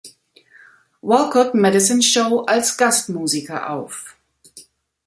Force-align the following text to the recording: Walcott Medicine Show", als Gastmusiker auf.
Walcott 1.03 1.53
Medicine 1.53 2.01
Show", 2.01 2.39
als 2.45 2.75
Gastmusiker 2.75 3.69
auf. 3.69 4.17